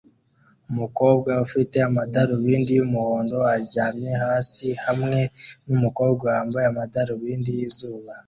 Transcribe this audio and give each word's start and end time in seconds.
Umukobwa 0.71 1.31
ufite 1.45 1.75
amadarubindi 1.89 2.71
yumuhondo 2.79 3.37
aryamye 3.55 4.11
hasi 4.23 4.67
hamwe 4.85 5.19
numukobwa 5.67 6.23
wambaye 6.33 6.65
amadarubindi 6.67 7.49
yizuba 7.59 8.11